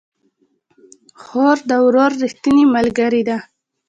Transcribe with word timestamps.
خور 1.23 1.57
د 1.69 1.71
ورور 1.85 2.11
ريښتينې 2.21 2.65
ملګرې 2.75 3.21
ده 3.29 3.37